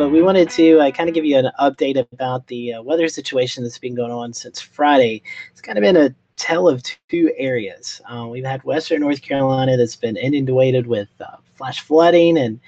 [0.00, 3.06] but we wanted to uh, kind of give you an update about the uh, weather
[3.06, 5.20] situation that's been going on since Friday.
[5.50, 8.00] It's kind of been a tell of two areas.
[8.10, 12.58] Uh, we've had Western North Carolina that's been inundated with uh, flash flooding and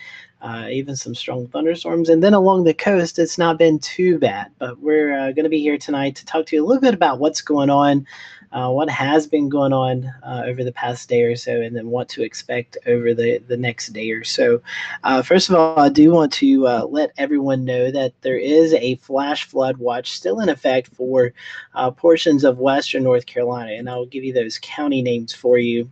[0.43, 2.11] uh, even some strong thunderstorms.
[2.11, 4.51] And then along the coast, it's not been too bad.
[4.59, 6.93] But we're uh, going to be here tonight to talk to you a little bit
[6.93, 8.07] about what's going on,
[8.53, 11.89] uh, what has been going on uh, over the past day or so, and then
[11.91, 14.61] what to expect over the, the next day or so.
[15.05, 18.75] Uh, first of all, I do want to uh, let everyone know that there is
[18.75, 21.33] a flash flood watch still in effect for
[21.97, 23.73] portions of western North Carolina.
[23.73, 25.89] And I'll give you those county names for you.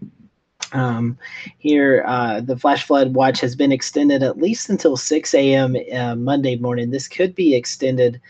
[0.73, 1.19] Um,
[1.59, 5.77] here, uh, the flash flood watch has been extended at least until 6 a.m.
[5.92, 6.91] Uh, Monday morning.
[6.91, 8.20] This could be extended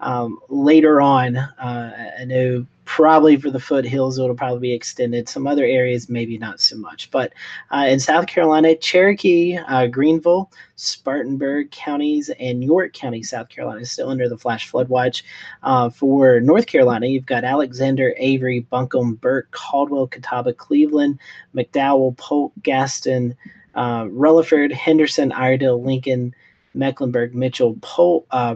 [0.00, 1.36] um, later on.
[1.36, 5.28] Uh, I know probably for the foothills it'll probably be extended.
[5.28, 7.10] Some other areas maybe not so much.
[7.10, 7.32] But
[7.70, 13.90] uh, in south carolina cherokee uh, greenville spartanburg counties and york county south carolina is
[13.90, 15.24] still under the flash flood watch.
[15.62, 21.18] Uh, for north carolina you've got alexander avery buncombe burke caldwell catawba cleveland
[21.54, 23.36] mcdowell polk gaston
[23.74, 26.34] uh, rutherford henderson iredell lincoln
[26.74, 28.54] mecklenburg mitchell polk uh,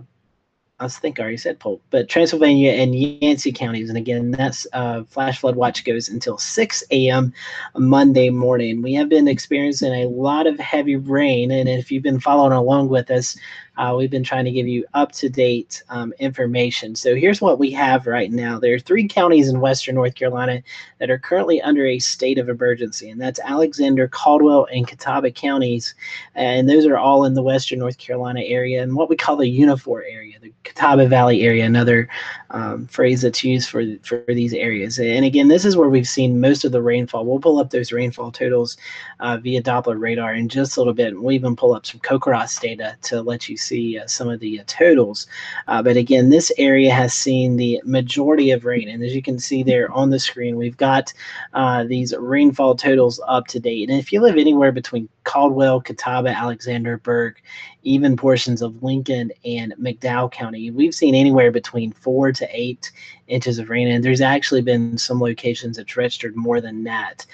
[0.80, 3.90] I think I already said Polk, but Transylvania and Yancey counties.
[3.90, 7.34] And again, that's uh, flash flood watch goes until 6 a.m.
[7.76, 8.80] Monday morning.
[8.80, 11.50] We have been experiencing a lot of heavy rain.
[11.50, 13.36] And if you've been following along with us,
[13.80, 16.94] uh, we've been trying to give you up to date um, information.
[16.94, 18.60] So here's what we have right now.
[18.60, 20.62] There are three counties in Western North Carolina
[20.98, 25.94] that are currently under a state of emergency, and that's Alexander, Caldwell, and Catawba counties.
[26.34, 29.60] And those are all in the Western North Carolina area and what we call the
[29.60, 32.06] Unifour area, the Catawba Valley area, another
[32.50, 34.98] um, phrase that's used for, for these areas.
[34.98, 37.24] And again, this is where we've seen most of the rainfall.
[37.24, 38.76] We'll pull up those rainfall totals
[39.20, 41.18] uh, via Doppler radar in just a little bit.
[41.18, 44.40] We'll even pull up some CoCoRaHS data to let you see see uh, some of
[44.40, 45.26] the uh, totals.
[45.68, 48.88] Uh, but again, this area has seen the majority of rain.
[48.88, 51.12] And as you can see there on the screen, we've got
[51.54, 53.88] uh, these rainfall totals up to date.
[53.90, 57.42] And if you live anywhere between Caldwell, Catawba, Alexander, Burke,
[57.82, 62.90] even portions of Lincoln and McDowell County, we've seen anywhere between four to eight
[63.28, 63.88] inches of rain.
[63.88, 67.24] And there's actually been some locations that's registered more than that.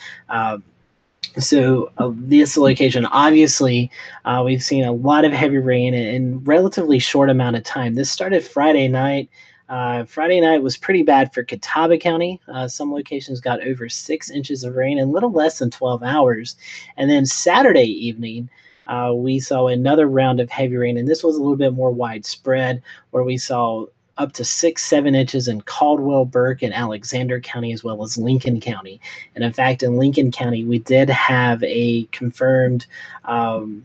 [1.39, 3.91] So uh, this location, obviously,
[4.25, 7.95] uh, we've seen a lot of heavy rain in, in, relatively short amount of time.
[7.95, 9.29] This started Friday night.
[9.69, 12.41] Uh, Friday night was pretty bad for Catawba County.
[12.49, 16.57] Uh, some locations got over six inches of rain in little less than 12 hours.
[16.97, 18.49] And then Saturday evening,
[18.87, 21.91] uh, we saw another round of heavy rain, and this was a little bit more
[21.91, 23.87] widespread, where we saw
[24.19, 28.61] up to six, seven inches in Caldwell, Burke, and Alexander County, as well as Lincoln
[28.61, 29.01] County.
[29.35, 32.87] And in fact, in Lincoln County, we did have a confirmed
[33.25, 33.83] um,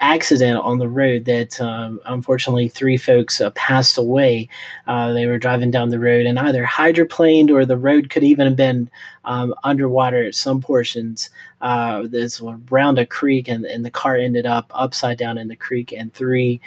[0.00, 4.48] accident on the road that um, unfortunately three folks uh, passed away.
[4.86, 8.46] Uh, they were driving down the road and either hydroplaned or the road could even
[8.46, 8.90] have been
[9.24, 11.30] um, underwater at some portions.
[11.60, 12.40] Uh, this
[12.70, 16.12] around a creek and, and the car ended up upside down in the creek and
[16.14, 16.60] three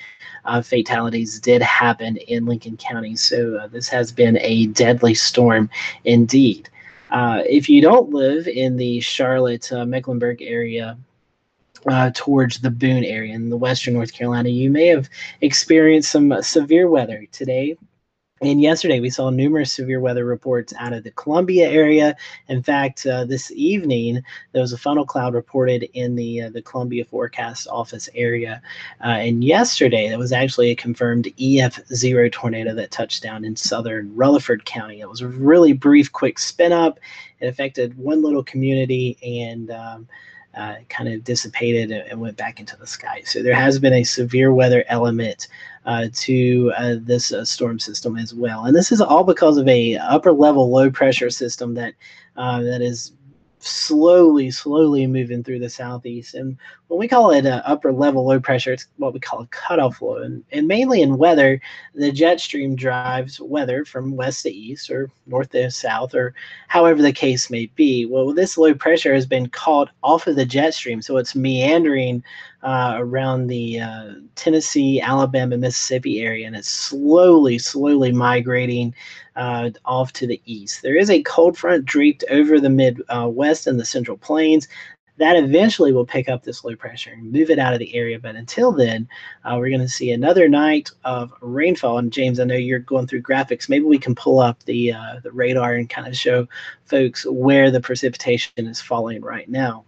[0.45, 3.15] uh, fatalities did happen in Lincoln County.
[3.15, 5.69] So uh, this has been a deadly storm
[6.03, 6.69] indeed.
[7.09, 10.97] Uh, if you don't live in the Charlotte, Mecklenburg area,
[11.87, 15.09] uh, towards the Boone area in the western North Carolina, you may have
[15.41, 17.77] experienced some severe weather today.
[18.41, 22.15] And yesterday, we saw numerous severe weather reports out of the Columbia area.
[22.47, 26.63] In fact, uh, this evening, there was a funnel cloud reported in the uh, the
[26.63, 28.59] Columbia Forecast Office area.
[28.99, 34.11] Uh, and yesterday, there was actually a confirmed EF0 tornado that touched down in southern
[34.15, 35.01] Rutherford County.
[35.01, 36.99] It was a really brief, quick spin up.
[37.41, 40.07] It affected one little community and um,
[40.55, 43.21] uh, kind of dissipated and, went back into the sky.
[43.25, 45.47] So there has been a severe weather element
[45.85, 49.67] uh, to uh, this uh, storm system as well, and this is all because of
[49.67, 51.93] a upper level low pressure system that
[52.37, 53.13] uh, that is
[53.63, 56.35] slowly, slowly moving through the southeast.
[56.35, 59.47] And when we call it an upper level low pressure, it's what we call a
[59.47, 60.17] cutoff low.
[60.17, 61.61] And, and mainly in weather,
[61.93, 66.33] the jet stream drives weather from west to east or north to south or
[66.67, 68.05] however the case may be.
[68.05, 71.01] Well, this low pressure has been caught off of the jet stream.
[71.01, 72.23] So it's meandering
[72.63, 78.93] uh, around the uh, Tennessee, Alabama, Mississippi area, and it's slowly, slowly migrating
[79.35, 80.81] uh, off to the east.
[80.81, 84.67] There is a cold front draped over the Midwest and the Central Plains.
[85.17, 88.17] That eventually will pick up this low pressure and move it out of the area.
[88.17, 89.07] But until then,
[89.45, 91.99] uh, we're going to see another night of rainfall.
[91.99, 93.69] And James, I know you're going through graphics.
[93.69, 96.47] Maybe we can pull up the uh, the radar and kind of show
[96.85, 99.85] folks where the precipitation is falling right now.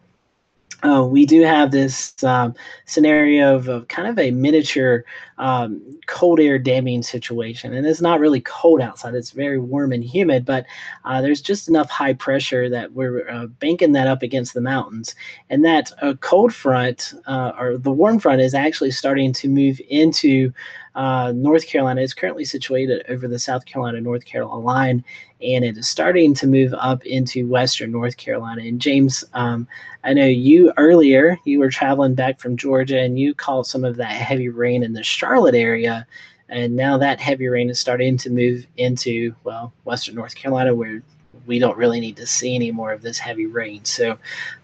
[0.83, 2.53] Uh, we do have this um,
[2.85, 5.06] scenario of, of, kind of a miniature
[5.38, 7.74] um, cold air damming situation.
[7.74, 10.65] And it's not really cold outside, it's very warm and humid, but
[11.06, 15.15] uh, there's just enough high pressure that we're uh, banking that up against the mountains.
[15.50, 19.79] And that uh, cold front, uh, or the warm front, is actually starting to move
[19.89, 20.51] into
[20.95, 22.01] uh, North Carolina.
[22.01, 25.03] It's currently situated over the South Carolina North Carolina line,
[25.43, 28.61] and it is starting to move up into Western North Carolina.
[28.63, 29.67] And James, um,
[30.03, 33.97] I know you earlier, you were traveling back from Georgia and you called some of
[33.97, 36.07] that heavy rain in the Charlotte area.
[36.49, 41.01] And now that heavy rain is starting to move into, well, Western North Carolina, where
[41.45, 43.83] we don't really need to see any more of this heavy rain.
[43.85, 44.18] So,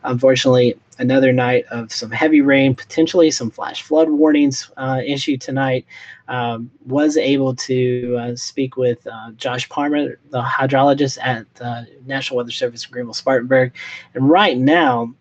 [0.04, 5.86] unfortunately, another night of some heavy rain, potentially some flash flood warnings uh, issued tonight.
[6.28, 12.38] Um, was able to uh, speak with uh, Josh Palmer, the hydrologist at the National
[12.38, 13.74] Weather Service in Greenville Spartanburg.
[14.14, 15.16] And right now,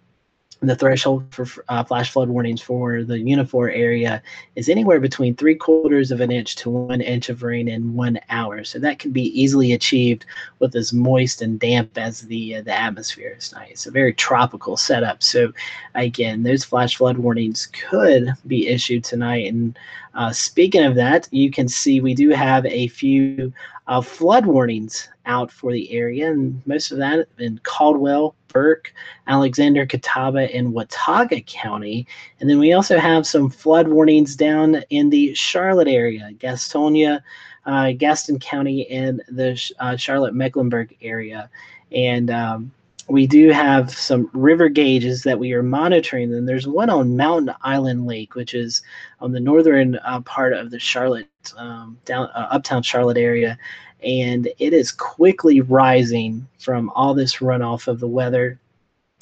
[0.60, 4.20] the threshold for uh, flash flood warnings for the Unifour area
[4.56, 8.18] is anywhere between three quarters of an inch to one inch of rain in one
[8.28, 8.64] hour.
[8.64, 10.26] So that can be easily achieved
[10.58, 13.70] with as moist and damp as the uh, the atmosphere is tonight.
[13.70, 15.22] It's a very tropical setup.
[15.22, 15.52] So
[15.94, 19.52] again, those flash flood warnings could be issued tonight.
[19.52, 19.78] And
[20.14, 23.52] uh, speaking of that, you can see we do have a few
[23.86, 28.92] uh, flood warnings out for the area, and most of that in Caldwell, Burke,
[29.26, 32.06] Alexander, Catawba, and Watauga County.
[32.40, 37.20] And then we also have some flood warnings down in the Charlotte area, Gastonia,
[37.66, 41.50] uh, Gaston County, and the uh, Charlotte Mecklenburg area.
[41.92, 42.72] And um,
[43.08, 46.32] we do have some river gauges that we are monitoring.
[46.34, 48.82] And there's one on Mountain Island Lake, which is
[49.20, 51.26] on the northern uh, part of the Charlotte,
[51.56, 53.58] um, down uh, uptown Charlotte area
[54.02, 58.58] and it is quickly rising from all this runoff of the weather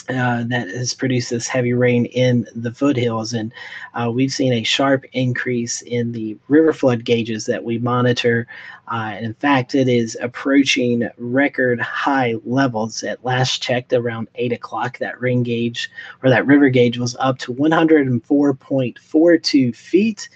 [0.08, 3.32] uh, that has produced this heavy rain in the foothills.
[3.32, 3.52] And
[3.94, 8.46] uh, we've seen a sharp increase in the river flood gauges that we monitor.
[8.90, 13.02] Uh, and in fact, it is approaching record high levels.
[13.02, 15.90] At last checked around 8 o'clock, that rain gauge
[16.22, 20.28] or that river gauge was up to 104.42 feet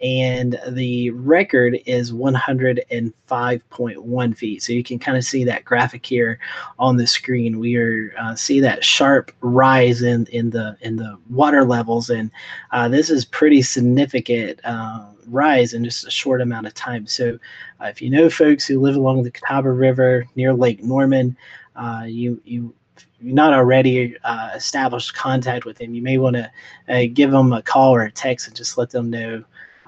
[0.00, 4.62] and the record is 105.1 feet.
[4.62, 6.38] So you can kind of see that graphic here
[6.78, 7.58] on the screen.
[7.58, 12.30] We are uh, see that sharp rise in in the in the water levels, and
[12.70, 17.06] uh, this is pretty significant uh, rise in just a short amount of time.
[17.06, 17.38] So
[17.80, 21.36] uh, if you know folks who live along the Catawba River near Lake Norman,
[21.76, 22.74] uh, you you
[23.20, 26.50] you're not already uh, established contact with him, you may want to
[26.88, 29.42] uh, give them a call or a text and just let them know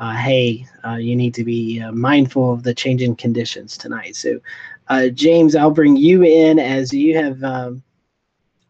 [0.09, 4.17] hey, uh, you need to be uh, mindful of the changing conditions tonight.
[4.17, 4.41] So,
[4.89, 7.83] uh, James, I'll bring you in as you have um,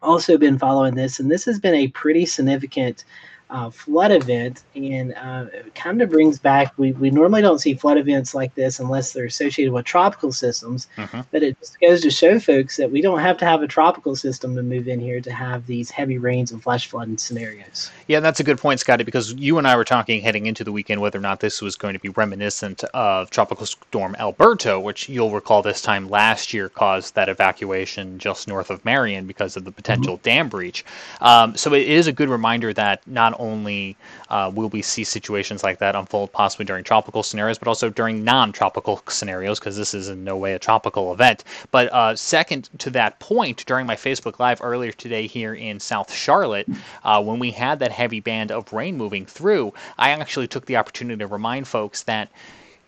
[0.02, 3.04] also been following this, and this has been a pretty significant
[3.50, 6.72] uh, flood event, and uh, it kind of brings back.
[6.76, 10.86] We, we normally don't see flood events like this unless they're associated with tropical systems,
[10.96, 11.20] mm-hmm.
[11.30, 14.14] but it just goes to show folks that we don't have to have a tropical
[14.14, 17.90] system to move in here to have these heavy rains and flash flooding scenarios.
[18.06, 20.72] Yeah, that's a good point, Scotty, because you and I were talking heading into the
[20.72, 25.08] weekend whether or not this was going to be reminiscent of Tropical Storm Alberto, which
[25.08, 29.64] you'll recall this time last year caused that evacuation just north of Marion because of
[29.64, 30.22] the potential mm-hmm.
[30.22, 30.84] dam breach.
[31.20, 33.96] Um, so it is a good reminder that not only
[34.28, 38.22] uh, will we see situations like that unfold possibly during tropical scenarios, but also during
[38.22, 41.42] non-tropical scenarios, because this is in no way a tropical event.
[41.70, 46.12] But uh, second to that point, during my Facebook Live earlier today here in South
[46.12, 46.68] Charlotte,
[47.02, 50.76] uh, when we had that heavy band of rain moving through, I actually took the
[50.76, 52.28] opportunity to remind folks that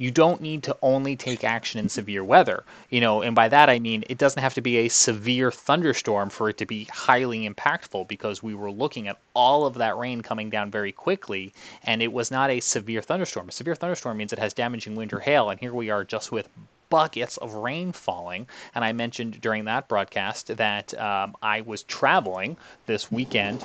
[0.02, 2.64] you don't need to only take action in severe weather.
[2.90, 6.28] You know, and by that I mean it doesn't have to be a severe thunderstorm
[6.28, 10.21] for it to be highly impactful because we were looking at all of that rain
[10.21, 11.52] coming down very quickly
[11.85, 13.49] and it was not a severe thunderstorm.
[13.49, 16.32] A severe thunderstorm means it has damaging wind or hail and here we are just
[16.32, 16.49] with
[16.90, 18.49] buckets of rain falling.
[18.75, 22.56] And I mentioned during that broadcast that um, I was traveling
[22.87, 23.64] this weekend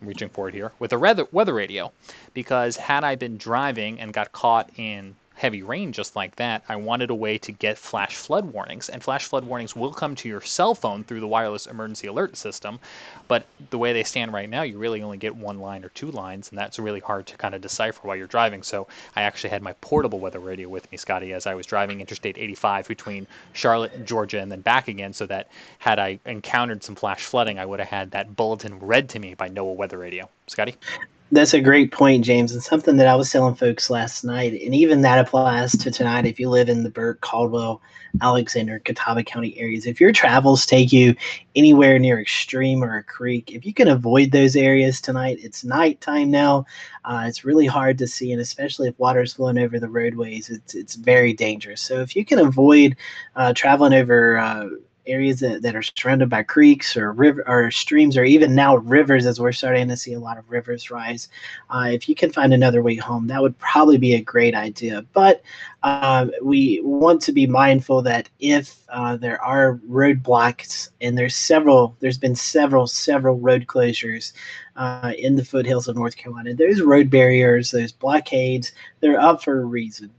[0.00, 1.92] reaching forward here with a weather radio
[2.32, 6.76] because had I been driving and got caught in heavy rain just like that, I
[6.76, 8.88] wanted a way to get flash flood warnings.
[8.88, 12.36] And flash flood warnings will come to your cell phone through the wireless emergency alert
[12.36, 12.78] system.
[13.28, 16.10] But the way they stand right now, you really only get one line or two
[16.10, 18.62] lines, and that's really hard to kind of decipher while you're driving.
[18.62, 18.86] So
[19.16, 22.38] I actually had my portable weather radio with me, Scotty, as I was driving Interstate
[22.38, 25.48] 85 between Charlotte and Georgia and then back again, so that
[25.78, 29.34] had I encountered some flash flooding, I would have had that bulletin read to me
[29.34, 30.28] by NOAA Weather Radio.
[30.46, 30.76] Scotty?
[31.32, 34.74] That's a great point, James, and something that I was telling folks last night, and
[34.74, 36.26] even that applies to tonight.
[36.26, 37.80] If you live in the Burke, Caldwell,
[38.20, 41.16] Alexander, Catawba County areas, if your travels take you
[41.56, 45.64] anywhere near a stream or a creek, if you can avoid those areas tonight, it's
[45.64, 46.66] nighttime now.
[47.04, 50.74] Uh, it's really hard to see, and especially if water's flowing over the roadways, it's
[50.74, 51.80] it's very dangerous.
[51.80, 52.96] So if you can avoid
[53.34, 54.68] uh, traveling over uh,
[55.06, 59.26] areas that, that are surrounded by creeks or river or streams or even now rivers
[59.26, 61.28] as we're starting to see a lot of rivers rise.
[61.70, 65.04] Uh, if you can find another way home that would probably be a great idea.
[65.12, 65.42] But
[65.82, 71.96] uh, we want to be mindful that if uh, there are roadblocks and there's several
[72.00, 74.32] there's been several several road closures
[74.76, 79.60] uh, in the foothills of north carolina those road barriers those blockades they're up for
[79.60, 80.10] a reason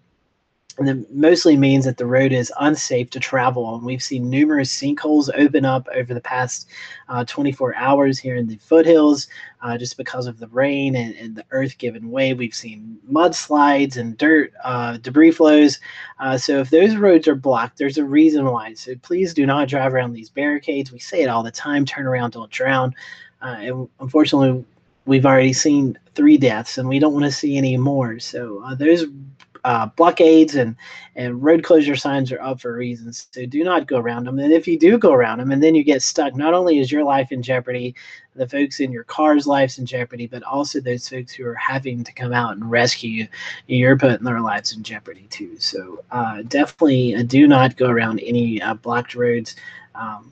[0.78, 3.86] and it mostly means that the road is unsafe to travel on.
[3.86, 6.68] We've seen numerous sinkholes open up over the past
[7.08, 9.28] uh, 24 hours here in the foothills
[9.62, 12.34] uh, just because of the rain and, and, the earth giving way.
[12.34, 15.80] We've seen mudslides and dirt, uh, debris flows.
[16.20, 18.74] Uh, so if those roads are blocked, there's a reason why.
[18.74, 20.92] So please do not drive around these barricades.
[20.92, 22.94] We say it all the time turn around, don't drown.
[23.42, 24.66] Uh, and unfortunately,
[25.06, 28.20] we've already seen three deaths and we don't want to see any more.
[28.20, 29.06] So uh, those
[29.66, 30.76] uh, blockades and
[31.16, 33.28] and road closure signs are up for reasons.
[33.32, 34.38] So do not go around them.
[34.38, 36.92] And if you do go around them, and then you get stuck, not only is
[36.92, 37.96] your life in jeopardy,
[38.36, 42.04] the folks in your car's lives in jeopardy, but also those folks who are having
[42.04, 43.28] to come out and rescue you,
[43.66, 45.58] you're putting their lives in jeopardy too.
[45.58, 49.56] So uh, definitely uh, do not go around any uh, blocked roads.
[49.96, 50.32] Um,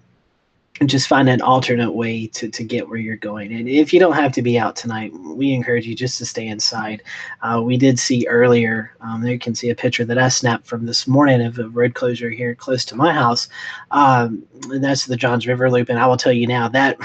[0.79, 3.53] and just find an alternate way to, to get where you're going.
[3.53, 6.47] And if you don't have to be out tonight, we encourage you just to stay
[6.47, 7.03] inside.
[7.43, 10.65] Uh, we did see earlier, um, there you can see a picture that I snapped
[10.65, 13.49] from this morning of a road closure here close to my house.
[13.91, 15.89] Um, and that's the Johns River Loop.
[15.89, 16.97] And I will tell you now that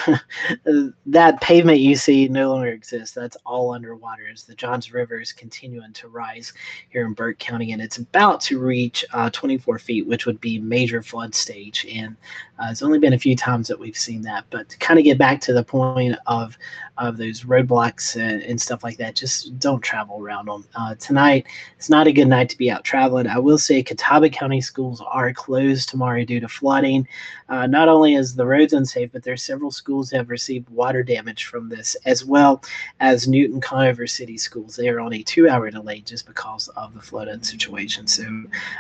[1.07, 3.15] that pavement you see no longer exists.
[3.15, 6.55] That's all underwater as the Johns River is continuing to rise
[6.89, 7.73] here in Burke County.
[7.73, 11.87] And it's about to reach uh, 24 feet, which would be major flood stage.
[11.93, 12.17] And
[12.59, 14.45] uh, it's only been a few times that we've seen that.
[14.51, 16.57] But to kind of get back to the point of
[16.99, 20.65] of those roadblocks and, and stuff like that, just don't travel around them.
[20.75, 21.47] Uh, tonight,
[21.77, 23.27] it's not a good night to be out traveling.
[23.27, 27.07] I will say Catawba County schools are closed tomorrow due to flooding.
[27.49, 31.45] Uh, not only is the roads unsafe, but there's several schools have received water damage
[31.45, 32.63] from this, as well
[33.01, 34.77] as Newton Conover City schools.
[34.77, 38.07] They are on a two-hour delay just because of the flooding situation.
[38.07, 38.25] So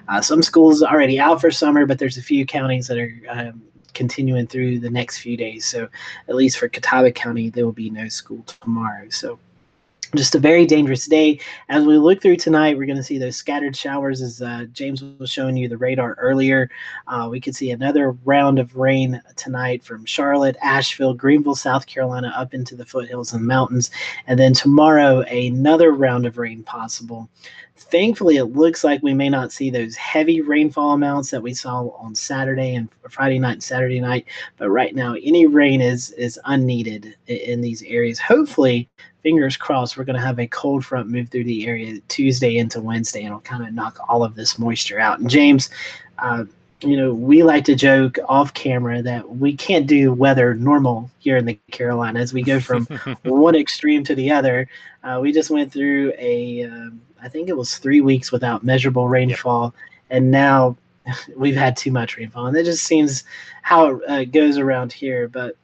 [0.08, 3.12] uh, some schools are already out for summer, but there's a few counties that are
[3.28, 3.62] um,
[3.98, 5.66] continuing through the next few days.
[5.66, 5.88] So,
[6.28, 9.08] at least for Catawba County, there will be no school tomorrow.
[9.10, 9.38] So,
[10.14, 11.38] just a very dangerous day.
[11.68, 15.02] As we look through tonight, we're going to see those scattered showers as uh, James
[15.18, 16.70] was showing you the radar earlier.
[17.08, 22.32] Uh, we could see another round of rain tonight from Charlotte, Asheville, Greenville, South Carolina,
[22.34, 23.90] up into the foothills and mountains.
[24.26, 27.28] And then tomorrow, another round of rain possible.
[27.78, 31.88] Thankfully, it looks like we may not see those heavy rainfall amounts that we saw
[31.90, 34.26] on Saturday and Friday night and Saturday night.
[34.56, 38.18] But right now, any rain is is unneeded in, in these areas.
[38.18, 38.88] Hopefully,
[39.22, 42.80] fingers crossed, we're going to have a cold front move through the area Tuesday into
[42.80, 45.18] Wednesday, and it'll kind of knock all of this moisture out.
[45.20, 45.70] And James,
[46.18, 46.44] uh,
[46.80, 51.36] you know, we like to joke off camera that we can't do weather normal here
[51.36, 52.32] in the Carolinas.
[52.32, 52.86] We go from
[53.24, 54.68] one extreme to the other.
[55.02, 59.08] Uh, we just went through a, um, I think it was three weeks without measurable
[59.08, 59.74] rainfall,
[60.10, 60.76] and now
[61.36, 62.46] we've had too much rainfall.
[62.46, 63.24] And it just seems
[63.62, 65.28] how it uh, goes around here.
[65.28, 65.56] But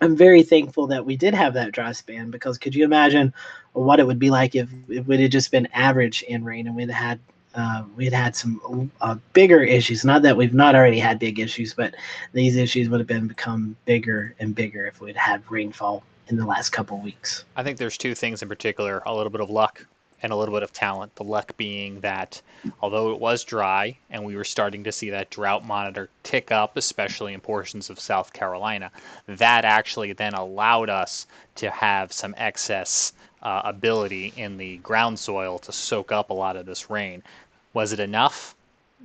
[0.00, 3.32] I'm very thankful that we did have that dry span because could you imagine
[3.72, 6.76] what it would be like if, if it had just been average in rain and
[6.76, 7.18] we'd had
[7.54, 10.04] uh, we'd had some uh, bigger issues.
[10.04, 11.94] Not that we've not already had big issues, but
[12.32, 16.46] these issues would have been become bigger and bigger if we'd had rainfall in the
[16.46, 17.46] last couple weeks.
[17.56, 19.84] I think there's two things in particular: a little bit of luck
[20.22, 21.14] and a little bit of talent.
[21.16, 22.40] The luck being that
[22.80, 26.76] although it was dry and we were starting to see that drought monitor tick up,
[26.76, 28.90] especially in portions of South Carolina,
[29.26, 35.58] that actually then allowed us to have some excess uh, ability in the ground soil
[35.60, 37.22] to soak up a lot of this rain.
[37.72, 38.54] Was it enough?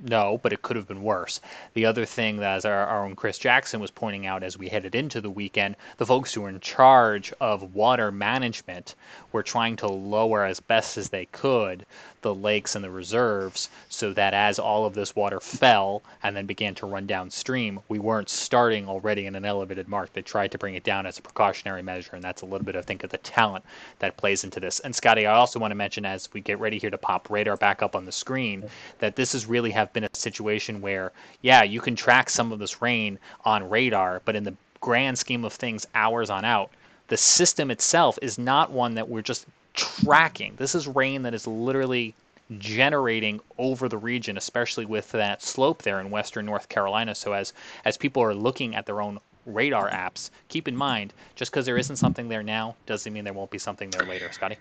[0.02, 1.40] No, but it could have been worse.
[1.74, 4.68] The other thing that, as our, our, own Chris Jackson was pointing out as we
[4.68, 8.96] headed into the weekend, the folks who were in charge of water management
[9.30, 11.86] were trying to lower as best as they could
[12.24, 16.46] the lakes and the reserves so that as all of this water fell and then
[16.46, 20.10] began to run downstream, we weren't starting already in an elevated mark.
[20.12, 22.76] They tried to bring it down as a precautionary measure, and that's a little bit,
[22.76, 23.62] I think, of the talent
[23.98, 24.80] that plays into this.
[24.80, 27.58] And Scotty, I also want to mention as we get ready here to pop radar
[27.58, 28.64] back up on the screen
[29.00, 31.12] that this has really have been a situation where,
[31.42, 35.44] yeah, you can track some of this rain on radar, but in the grand scheme
[35.44, 36.70] of things, hours on out,
[37.08, 40.54] the system itself is not one that we're just tracking.
[40.56, 42.14] This is rain that is literally
[42.58, 47.14] generating over the region, especially with that slope there in western North Carolina.
[47.14, 47.52] So as
[47.84, 51.78] as people are looking at their own radar apps, keep in mind just because there
[51.78, 54.56] isn't something there now doesn't mean there won't be something there later, Scotty.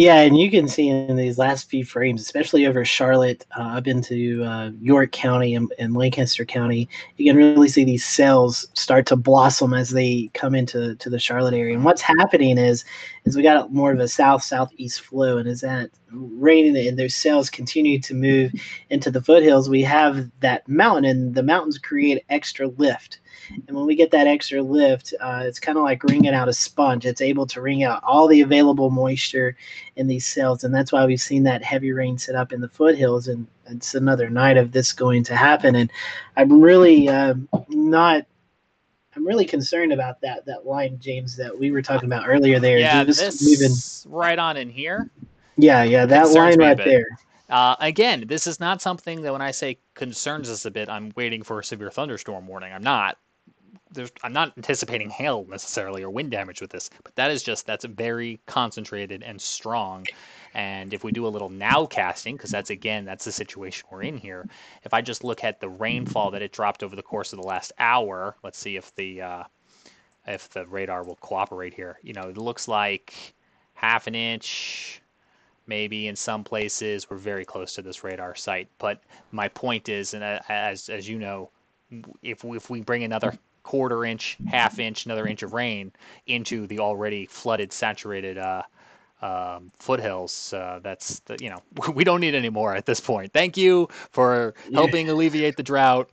[0.00, 3.86] Yeah, and you can see in these last few frames, especially over Charlotte, uh, up
[3.86, 6.88] into uh, York County and, and, Lancaster County,
[7.18, 11.18] you can really see these cells start to blossom as they come into to the
[11.18, 11.74] Charlotte area.
[11.74, 12.82] And what's happening is,
[13.24, 17.14] is we got more of a south southeast flow, and as that rain and those
[17.14, 18.52] cells continue to move
[18.90, 23.20] into the foothills, we have that mountain, and the mountains create extra lift.
[23.66, 26.52] And when we get that extra lift, uh, it's kind of like wringing out a
[26.52, 27.06] sponge.
[27.06, 29.56] It's able to wring out all the available moisture
[29.96, 30.64] in these cells.
[30.64, 33.28] And that's why we've seen that heavy rain set up in the foothills.
[33.28, 35.74] And it's another night of this going to happen.
[35.74, 35.90] And
[36.36, 37.34] I'm really uh,
[37.68, 38.24] not.
[39.20, 42.58] I'm really concerned about that that line, James, that we were talking about earlier.
[42.58, 43.76] There, yeah, this moving
[44.18, 45.10] right on in here.
[45.58, 47.04] Yeah, yeah, that line right there.
[47.50, 51.12] Uh, again, this is not something that when I say concerns us a bit, I'm
[51.16, 52.72] waiting for a severe thunderstorm warning.
[52.72, 53.18] I'm not
[54.22, 57.84] I'm not anticipating hail necessarily or wind damage with this, but that is just that's
[57.84, 60.06] very concentrated and strong.
[60.54, 64.02] And if we do a little now casting, because that's again that's the situation we're
[64.02, 64.48] in here.
[64.84, 67.46] If I just look at the rainfall that it dropped over the course of the
[67.46, 69.44] last hour, let's see if the uh,
[70.26, 71.98] if the radar will cooperate here.
[72.02, 73.34] You know, it looks like
[73.74, 75.02] half an inch,
[75.66, 78.68] maybe in some places we're very close to this radar site.
[78.78, 81.50] But my point is, and as as you know,
[82.22, 85.92] if we, if we bring another quarter inch, half inch, another inch of rain
[86.26, 88.62] into the already flooded, saturated uh,
[89.22, 90.52] um, foothills.
[90.52, 91.62] Uh, that's the, you know
[91.94, 93.32] we don't need any more at this point.
[93.32, 96.10] Thank you for helping alleviate the drought.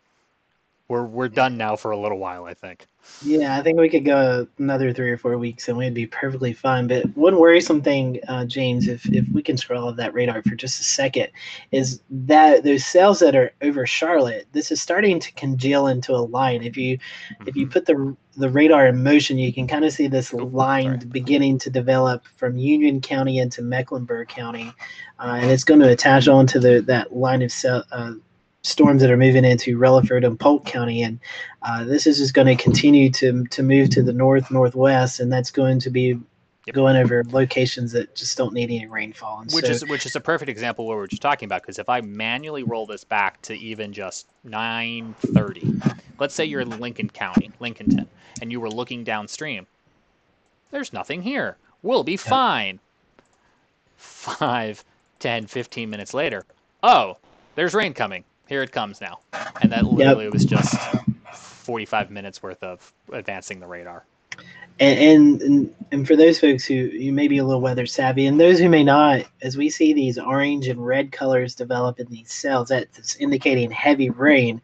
[0.89, 2.88] We're we're done now for a little while, I think.
[3.24, 6.53] Yeah, I think we could go another three or four weeks and we'd be perfectly
[6.53, 6.88] fine.
[6.88, 10.56] But one worrisome thing, uh, James, if, if we can scroll off that radar for
[10.56, 11.29] just a second,
[11.72, 16.17] is that those cells that are over Charlotte, this is starting to congeal into a
[16.17, 16.63] line.
[16.63, 17.48] If you mm-hmm.
[17.48, 17.74] if you mm-hmm.
[17.74, 21.06] put the the radar in motion, you can kind of see this oh, line sorry.
[21.08, 24.72] beginning to develop from Union County into Mecklenburg County,
[25.20, 28.14] uh, and it's going to attach onto the that line of cell, uh,
[28.68, 31.20] storms that are moving into Rutherford and Polk County, and
[31.64, 35.32] uh, this is just going to continue to to move to the north northwest, and
[35.32, 36.20] that's going to be
[36.66, 36.75] yep.
[36.75, 39.40] going over locations that just don't need any rainfall.
[39.42, 41.48] And which so, is which is a perfect example of what we are just talking
[41.48, 41.62] about.
[41.62, 46.70] Because if I manually roll this back to even just 9:30, let's say you're in
[46.80, 48.08] Lincoln County, Lincolnton,
[48.42, 49.66] and you were looking downstream,
[50.72, 51.58] there's nothing here.
[51.82, 52.80] We'll be fine.
[53.96, 54.84] Five,
[55.20, 56.44] 10, 15 minutes later,
[56.84, 57.18] oh,
[57.56, 59.20] there's rain coming here it comes now.
[59.62, 60.33] And that literally yep.
[60.33, 60.75] was just
[61.33, 64.05] 45 minutes worth of advancing the radar.
[64.79, 68.40] And, and, and for those folks who you may be a little weather savvy, and
[68.40, 72.31] those who may not, as we see these orange and red colors develop in these
[72.31, 74.62] cells, that's indicating heavy rain.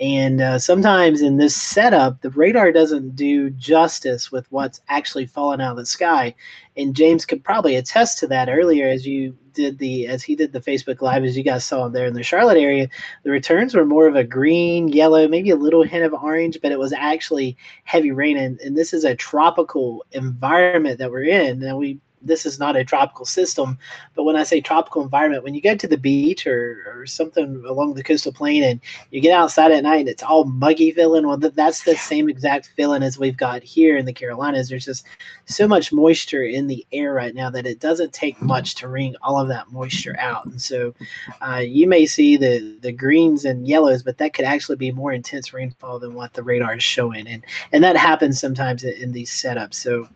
[0.00, 5.60] And uh, sometimes in this setup, the radar doesn't do justice with what's actually falling
[5.60, 6.34] out of the sky.
[6.76, 10.52] And James could probably attest to that earlier as you did the as he did
[10.52, 12.88] the Facebook Live, as you guys saw there in the Charlotte area.
[13.24, 16.70] The returns were more of a green, yellow, maybe a little hint of orange, but
[16.70, 18.36] it was actually heavy rain.
[18.36, 21.60] And, and this is a tropical environment that we're in.
[21.60, 23.78] And we this is not a tropical system,
[24.14, 27.64] but when I say tropical environment, when you go to the beach or, or something
[27.66, 31.26] along the coastal plain and you get outside at night and it's all muggy feeling,
[31.26, 34.68] well, that's the same exact feeling as we've got here in the Carolinas.
[34.68, 35.06] There's just
[35.46, 39.14] so much moisture in the air right now that it doesn't take much to wring
[39.22, 40.46] all of that moisture out.
[40.46, 40.94] And so
[41.40, 45.12] uh, you may see the, the greens and yellows, but that could actually be more
[45.12, 47.26] intense rainfall than what the radar is showing.
[47.26, 49.74] And, and that happens sometimes in, in these setups.
[49.74, 50.08] So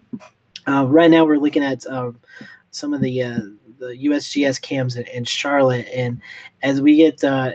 [0.66, 2.12] uh, right now, we're looking at uh,
[2.70, 3.40] some of the uh,
[3.79, 6.20] the USGS cams in, in, Charlotte, and
[6.62, 7.51] as we get uh,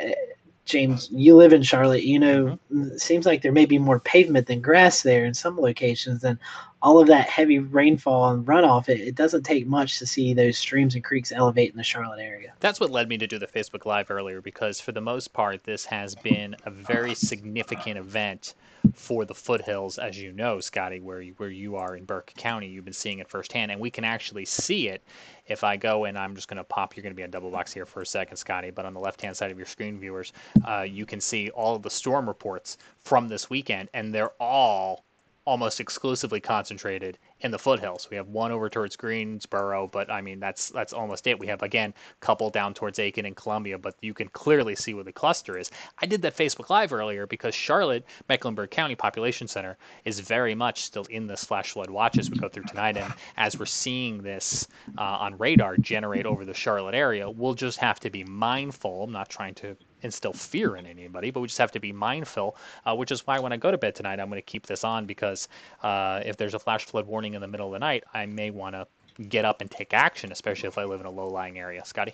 [0.68, 2.04] James, you live in Charlotte.
[2.04, 2.98] You know, mm-hmm.
[2.98, 6.24] seems like there may be more pavement than grass there in some locations.
[6.24, 6.38] And
[6.82, 10.58] all of that heavy rainfall and runoff, it, it, doesn't take much to see those
[10.58, 12.54] streams and creeks elevate in the Charlotte area.
[12.60, 15.64] That's what led me to do the Facebook Live earlier because, for the most part,
[15.64, 18.54] this has been a very significant event
[18.94, 22.68] for the foothills, as you know, Scotty, where you, where you are in Burke County.
[22.68, 25.02] You've been seeing it firsthand, and we can actually see it
[25.48, 26.96] if I go and I'm just going to pop.
[26.96, 29.00] You're going to be on double box here for a second, Scotty, but on the
[29.00, 30.34] left hand side of your screen, viewers,
[30.68, 35.06] uh, you can see all of the storm reports from this weekend, and they're all
[35.48, 38.10] almost exclusively concentrated in the foothills.
[38.12, 41.40] We have one over towards Greensboro, but I mean that's that's almost it.
[41.40, 44.94] We have again a couple down towards Aiken and Columbia, but you can clearly see
[44.94, 45.72] where the cluster is.
[46.00, 50.82] I did that Facebook Live earlier because Charlotte, Mecklenburg County Population Center is very much
[50.84, 54.22] still in this flash flood watch as we go through tonight, and as we're seeing
[54.22, 59.04] this uh, on radar generate over the Charlotte area, we'll just have to be mindful.
[59.04, 59.78] I'm not trying to
[60.08, 63.40] instill fear in anybody, but we just have to be mindful, uh, which is why
[63.40, 65.48] when I go to bed tonight, I'm going to keep this on because
[65.84, 68.50] uh, if there's a flash flood warning in the middle of the night, I may
[68.50, 68.88] want to
[69.30, 71.86] get up and take action, especially if I live in a low lying area.
[71.86, 72.14] Scotty?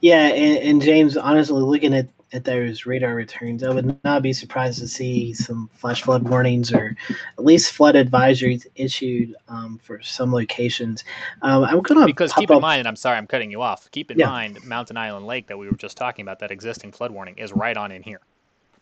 [0.00, 4.32] Yeah, and, and James, honestly, looking at at those radar returns, I would not be
[4.32, 6.96] surprised to see some flash flood warnings or
[7.38, 11.04] at least flood advisories issued um, for some locations.
[11.42, 13.90] Um, I'm to because keep in mind, and I'm sorry, I'm cutting you off.
[13.92, 14.28] Keep in yeah.
[14.28, 17.52] mind, Mountain Island Lake that we were just talking about, that existing flood warning is
[17.52, 18.20] right on in here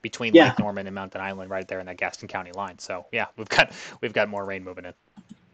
[0.00, 0.48] between yeah.
[0.48, 2.78] Lake Norman and Mountain Island, right there in that Gaston County line.
[2.78, 4.94] So yeah, we've got we've got more rain moving in.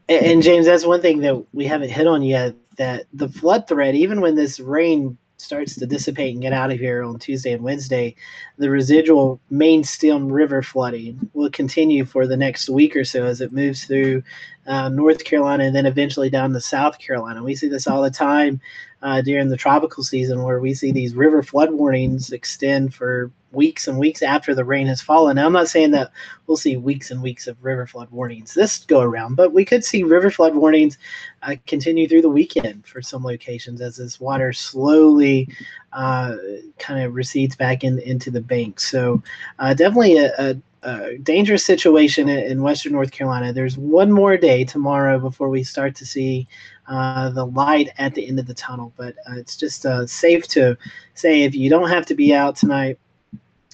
[0.09, 2.55] And, and James, that's one thing that we haven't hit on yet.
[2.77, 6.79] That the flood threat, even when this rain starts to dissipate and get out of
[6.79, 8.15] here on Tuesday and Wednesday,
[8.59, 13.41] the residual main stem river flooding will continue for the next week or so as
[13.41, 14.23] it moves through
[14.71, 17.43] uh, North Carolina and then eventually down to South Carolina.
[17.43, 18.61] We see this all the time
[19.03, 23.89] uh, during the tropical season where we see these river flood warnings extend for weeks
[23.89, 25.35] and weeks after the rain has fallen.
[25.35, 26.13] Now, I'm not saying that
[26.47, 29.85] we'll see weeks and weeks of river flood warnings this go around, but we could
[29.85, 30.99] see river flood warnings
[31.43, 35.49] uh, continue through the weekend for some locations as this water slowly
[35.93, 36.37] uh,
[36.79, 38.79] kind of recedes back in, into the bank.
[38.79, 39.21] So,
[39.59, 43.53] uh, definitely a, a uh, dangerous situation in Western North Carolina.
[43.53, 46.49] There's one more day tomorrow before we start to see
[46.89, 48.93] uh, the light at the end of the tunnel.
[48.97, 50.77] But uh, it's just uh, safe to
[51.15, 52.99] say if you don't have to be out tonight,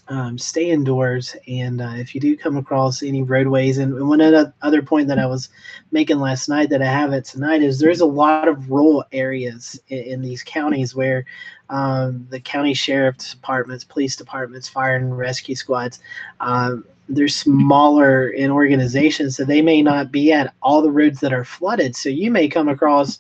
[0.09, 1.35] um, stay indoors.
[1.49, 5.27] And uh, if you do come across any roadways, and one other point that I
[5.27, 5.49] was
[5.90, 9.81] making last night that I have it tonight is there's a lot of rural areas
[9.88, 11.25] in, in these counties where
[11.71, 16.01] um, the county sheriff's departments, police departments, fire and rescue squads,
[16.40, 21.33] um, they're smaller in organization, so they may not be at all the roads that
[21.33, 21.95] are flooded.
[21.95, 23.19] So you may come across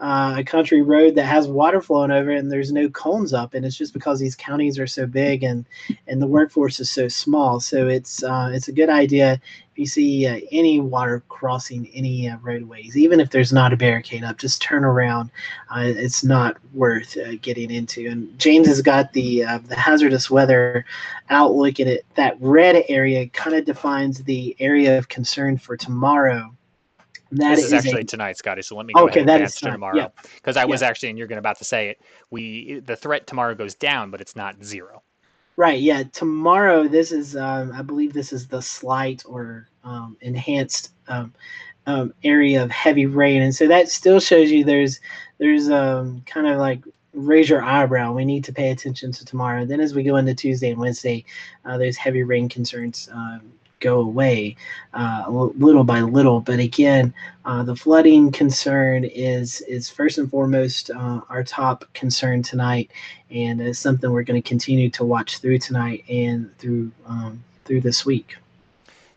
[0.00, 3.54] uh, a country road that has water flowing over it and there's no cones up
[3.54, 5.64] and it's just because these counties are so big and
[6.08, 9.40] and the workforce is so small so it's uh, it's a good idea
[9.74, 13.76] if you see uh, any water crossing any uh, roadways even if there's not a
[13.76, 15.30] barricade up just turn around
[15.74, 20.84] uh, it's not worth uh, getting into and James has got the the hazardous weather
[21.30, 26.54] outlook in it that red area kind of defines the area of concern for tomorrow
[27.32, 28.62] that this is, is actually a, tonight, Scotty.
[28.62, 30.62] So let me go okay, ahead and advance to tomorrow because yeah.
[30.62, 30.88] I was yeah.
[30.88, 32.00] actually, and you're going about to say it.
[32.30, 35.02] We the threat tomorrow goes down, but it's not zero.
[35.56, 35.80] Right.
[35.80, 36.02] Yeah.
[36.12, 41.32] Tomorrow, this is, um, I believe, this is the slight or um, enhanced um,
[41.86, 45.00] um area of heavy rain, and so that still shows you there's
[45.38, 48.12] there's um, kind of like raise your eyebrow.
[48.12, 49.64] We need to pay attention to tomorrow.
[49.66, 51.24] Then, as we go into Tuesday and Wednesday,
[51.64, 53.52] uh, there's heavy rain concerns um,
[53.84, 54.56] go away
[54.94, 56.40] uh, little by little.
[56.40, 57.12] But again,
[57.44, 62.90] uh, the flooding concern is is first and foremost uh, our top concern tonight,
[63.30, 67.82] and it's something we're going to continue to watch through tonight and through um, through
[67.82, 68.36] this week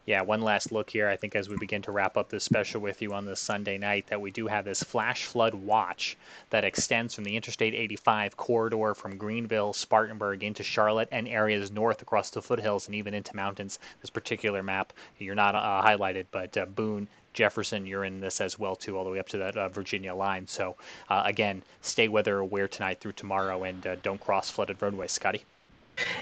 [0.08, 1.10] yeah, one last look here.
[1.10, 3.78] I think as we begin to wrap up this special with you on this Sunday
[3.78, 6.16] night, that we do have this flash flood watch
[6.50, 12.02] that extends from the Interstate 85 corridor from Greenville, Spartanburg into Charlotte and areas north
[12.02, 13.80] across the foothills and even into mountains.
[14.00, 18.58] This particular map, you're not uh, highlighted, but uh, Boone, Jefferson, you're in this as
[18.58, 20.48] well too, all the way up to that uh, Virginia line.
[20.48, 20.78] So
[21.10, 25.12] uh, again, stay weather aware tonight through tomorrow and uh, don't cross flooded roadways.
[25.12, 25.44] Scotty.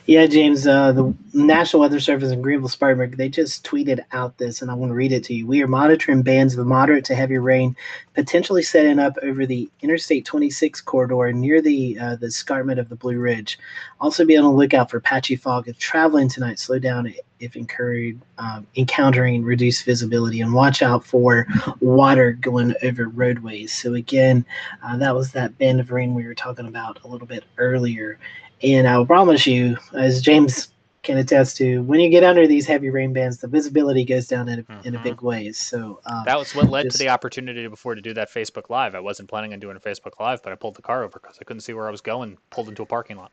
[0.06, 4.62] Yeah, James, uh, the National Weather Service in Greenville, Spartanburg, they just tweeted out this,
[4.62, 5.48] and I want to read it to you.
[5.48, 7.76] We are monitoring bands of moderate to heavy rain
[8.14, 12.96] potentially setting up over the Interstate 26 corridor near the uh, the escarpment of the
[12.96, 13.60] Blue Ridge.
[14.00, 15.68] Also, be on the lookout for patchy fog.
[15.68, 21.46] If traveling tonight, slow down if encouraged, um, encountering reduced visibility, and watch out for
[21.82, 23.74] water going over roadways.
[23.74, 24.46] So, again,
[24.84, 28.18] uh, that was that band of rain we were talking about a little bit earlier.
[28.64, 30.70] And I will promise you, as James
[31.04, 34.50] can attest to, when you get under these heavy rain bands, the visibility goes down
[34.50, 34.88] in a, mm-hmm.
[34.88, 35.28] in a big mm-hmm.
[35.28, 35.58] ways.
[35.58, 38.70] So um, that was what led just, to the opportunity before to do that Facebook
[38.70, 38.96] Live.
[38.96, 41.38] I wasn't planning on doing a Facebook Live, but I pulled the car over because
[41.40, 42.38] I couldn't see where I was going.
[42.50, 43.32] Pulled into a parking lot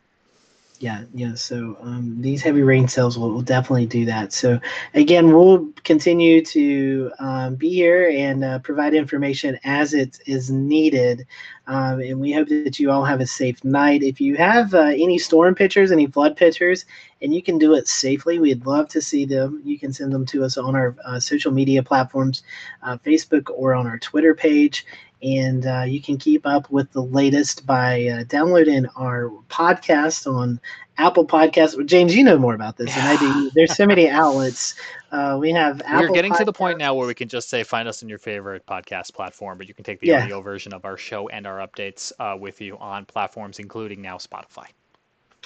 [0.82, 1.34] yeah, yeah.
[1.34, 4.32] So um, these heavy rain cells will, will, definitely do that.
[4.32, 4.58] So
[4.94, 11.24] again, we'll continue to um, be here and uh, provide information as it is needed.
[11.66, 14.02] Um, and we hope that you all have a safe night.
[14.02, 16.84] If you have uh, any storm pictures, any flood pictures,
[17.20, 19.62] and you can do it safely, we'd love to see them.
[19.64, 22.42] You can send them to us on our uh, social media platforms,
[22.82, 24.84] uh, Facebook or on our Twitter page.
[25.22, 30.60] And uh, you can keep up with the latest by uh, downloading our podcast on
[30.98, 31.84] Apple Podcasts.
[31.86, 33.50] James, you know more about this than I do.
[33.54, 34.74] There's so many outlets.
[35.10, 36.38] Uh, we have We're getting Podcasts.
[36.38, 39.12] to the point now where we can just say find us in your favorite podcast
[39.14, 40.22] platform, but you can take the yeah.
[40.22, 44.16] audio version of our show and our updates uh, with you on platforms, including now
[44.16, 44.66] Spotify.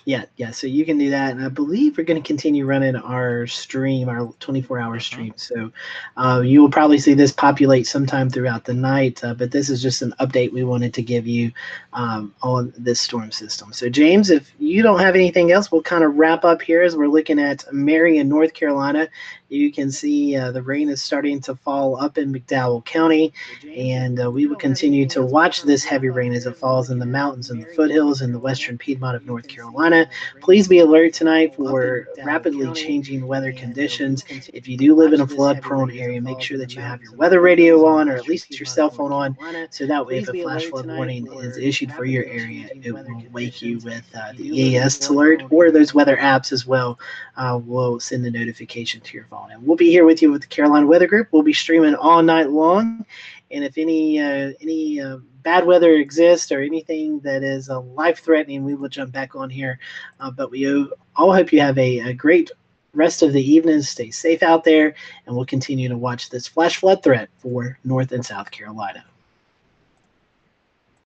[0.07, 0.53] Yeah, yeah.
[0.53, 4.09] So you can do that, and I believe we're going to continue running our stream,
[4.09, 5.01] our 24-hour uh-huh.
[5.01, 5.33] stream.
[5.35, 5.73] So
[6.17, 9.25] uh, you will probably see this populate sometime throughout the night.
[9.25, 11.51] Uh, but this is just an update we wanted to give you
[11.93, 13.73] um, on this storm system.
[13.73, 16.95] So James, if you don't have anything else, we'll kind of wrap up here as
[16.95, 19.09] we're looking at Marion, North Carolina.
[19.49, 23.33] You can see uh, the rain is starting to fall up in McDowell County,
[23.77, 27.07] and uh, we will continue to watch this heavy rain as it falls in the
[27.07, 30.09] mountains and the foothills in the western Piedmont of North Carolina.
[30.41, 34.25] Please be alert tonight for rapidly changing weather conditions.
[34.53, 37.13] If you do live in a flood prone area, make sure that you have your
[37.13, 39.37] weather radio on or at least your cell phone on
[39.71, 43.25] so that way if a flash flood warning is issued for your area, it will
[43.33, 46.99] wake you with uh, the EAS alert or those weather apps as well
[47.37, 50.43] uh, will send a notification to your phone And we'll be here with you with
[50.43, 51.29] the Carolina Weather Group.
[51.31, 53.05] We'll be streaming all night long.
[53.51, 58.21] And if any uh, any uh, bad weather exists or anything that is uh, life
[58.21, 59.79] threatening, we will jump back on here.
[60.19, 60.67] Uh, but we
[61.15, 62.51] all hope you have a, a great
[62.95, 63.83] rest of the evening.
[63.83, 64.95] Stay safe out there,
[65.27, 69.05] and we'll continue to watch this flash flood threat for North and South Carolina.